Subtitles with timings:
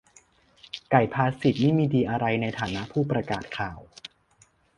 [0.89, 3.79] ไก่ภาษิตนี่มีอะไรดีในฐานะผู้ประกาศข่าว?-_